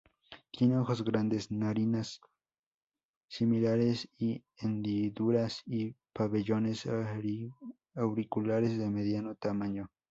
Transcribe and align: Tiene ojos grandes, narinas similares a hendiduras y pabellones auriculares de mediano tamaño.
Tiene 0.51 0.79
ojos 0.79 1.03
grandes, 1.05 1.51
narinas 1.51 2.21
similares 3.29 4.09
a 4.19 4.41
hendiduras 4.57 5.61
y 5.67 5.95
pabellones 6.11 6.87
auriculares 7.93 8.79
de 8.79 8.89
mediano 8.89 9.35
tamaño. 9.35 9.91